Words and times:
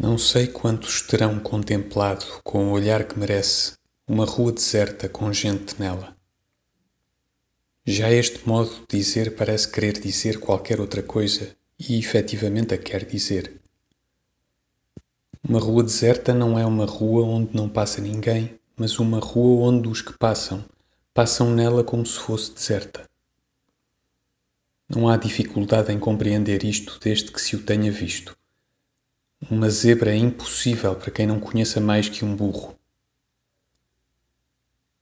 Não 0.00 0.16
sei 0.16 0.46
quantos 0.46 1.02
terão 1.02 1.40
contemplado 1.40 2.24
com 2.44 2.68
o 2.68 2.70
olhar 2.70 3.02
que 3.02 3.18
merece 3.18 3.72
uma 4.06 4.24
rua 4.24 4.52
deserta 4.52 5.08
com 5.08 5.32
gente 5.32 5.74
nela. 5.76 6.16
Já 7.84 8.08
este 8.08 8.46
modo 8.46 8.70
de 8.88 8.96
dizer 8.96 9.34
parece 9.34 9.68
querer 9.68 9.94
dizer 9.98 10.38
qualquer 10.38 10.80
outra 10.80 11.02
coisa 11.02 11.50
e 11.76 11.98
efetivamente 11.98 12.72
a 12.72 12.78
quer 12.78 13.04
dizer. 13.04 13.60
Uma 15.42 15.58
rua 15.58 15.82
deserta 15.82 16.32
não 16.32 16.56
é 16.56 16.64
uma 16.64 16.86
rua 16.86 17.24
onde 17.24 17.56
não 17.56 17.68
passa 17.68 18.00
ninguém, 18.00 18.56
mas 18.76 19.00
uma 19.00 19.18
rua 19.18 19.68
onde 19.68 19.88
os 19.88 20.00
que 20.00 20.16
passam, 20.16 20.64
passam 21.12 21.50
nela 21.50 21.82
como 21.82 22.06
se 22.06 22.20
fosse 22.20 22.54
deserta. 22.54 23.04
Não 24.88 25.08
há 25.08 25.16
dificuldade 25.16 25.92
em 25.92 25.98
compreender 25.98 26.62
isto 26.62 27.00
desde 27.02 27.32
que 27.32 27.40
se 27.40 27.56
o 27.56 27.64
tenha 27.64 27.90
visto. 27.90 28.38
Uma 29.40 29.70
zebra 29.70 30.10
é 30.10 30.16
impossível 30.16 30.96
para 30.96 31.12
quem 31.12 31.24
não 31.24 31.38
conheça 31.38 31.80
mais 31.80 32.08
que 32.08 32.24
um 32.24 32.34
burro. 32.34 32.76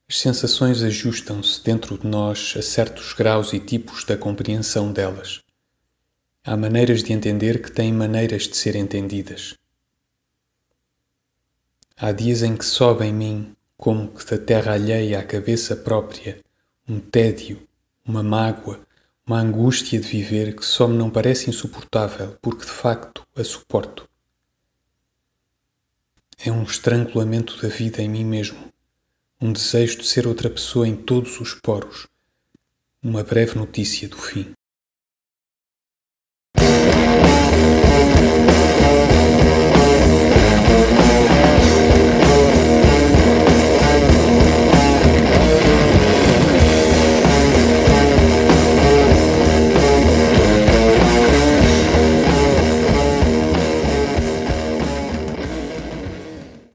As 0.09 0.19
sensações 0.19 0.83
ajustam-se 0.83 1.65
dentro 1.65 1.99
de 1.99 2.07
nós 2.07 2.55
a 2.57 2.63
certos 2.63 3.15
graus 3.15 3.55
e 3.55 3.59
tipos 3.59 4.05
da 4.05 4.17
compreensão 4.17 4.93
delas. 4.93 5.43
Há 6.45 6.55
maneiras 6.55 7.03
de 7.03 7.13
entender 7.15 7.63
que 7.63 7.73
têm 7.73 7.93
maneiras 7.93 8.43
de 8.43 8.57
ser 8.57 8.77
entendidas. 8.77 9.55
Há 11.97 12.13
dias 12.13 12.43
em 12.43 12.55
que 12.57 12.65
sobe 12.65 13.07
em 13.07 13.15
mim, 13.15 13.57
como 13.77 14.09
que 14.09 14.25
da 14.25 14.39
terra 14.39 14.75
alheia 14.75 15.19
à 15.19 15.25
cabeça 15.25 15.75
própria, 15.75 16.39
um 16.87 17.01
tédio, 17.01 17.67
uma 18.05 18.23
mágoa, 18.23 18.87
uma 19.27 19.41
angústia 19.41 19.99
de 19.99 20.07
viver 20.07 20.55
que 20.55 20.65
só 20.65 20.87
me 20.87 20.97
não 20.97 21.11
parece 21.11 21.49
insuportável 21.49 22.37
porque 22.41 22.67
de 22.67 22.71
facto 22.71 23.27
a 23.35 23.43
suporto. 23.43 24.07
É 26.47 26.53
um 26.53 26.63
estrangulamento 26.63 27.61
da 27.61 27.67
vida 27.67 28.01
em 28.01 28.09
mim 28.09 28.25
mesmo, 28.25 28.73
um 29.41 29.53
desejo 29.53 29.99
de 29.99 30.07
ser 30.07 30.29
outra 30.29 30.49
pessoa 30.49 30.87
em 30.87 30.95
todos 30.95 31.41
os 31.41 31.55
poros, 31.55 32.07
uma 33.03 33.25
breve 33.25 33.59
notícia 33.59 34.09
do 34.09 34.17
fim. 34.17 34.56